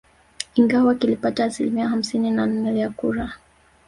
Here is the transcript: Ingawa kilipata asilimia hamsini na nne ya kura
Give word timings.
Ingawa 0.55 0.95
kilipata 0.95 1.45
asilimia 1.45 1.87
hamsini 1.89 2.31
na 2.31 2.45
nne 2.47 2.79
ya 2.79 2.89
kura 2.89 3.33